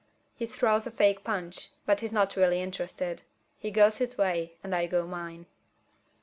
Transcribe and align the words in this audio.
He 0.35 0.47
throws 0.47 0.87
a 0.87 0.89
fake 0.89 1.23
punch, 1.23 1.69
but 1.85 1.99
he's 1.99 2.11
not 2.11 2.35
really 2.35 2.59
interested. 2.59 3.21
He 3.59 3.69
goes 3.69 3.99
his 3.99 4.17
way, 4.17 4.55
and 4.63 4.73
I 4.75 4.87
go 4.87 5.05
mine. 5.05 5.45